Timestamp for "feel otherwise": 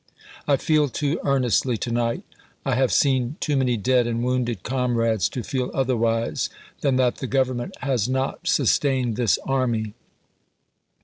5.43-6.49